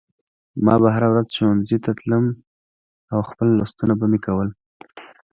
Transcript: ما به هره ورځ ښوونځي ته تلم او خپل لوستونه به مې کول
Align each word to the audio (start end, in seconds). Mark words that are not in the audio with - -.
ما 0.65 0.75
به 0.81 0.87
هره 0.95 1.07
ورځ 1.11 1.27
ښوونځي 1.37 1.77
ته 1.83 1.91
تلم 1.99 2.25
او 3.13 3.19
خپل 3.29 3.47
لوستونه 3.57 3.93
به 3.99 4.05
مې 4.11 4.19
کول 4.25 4.49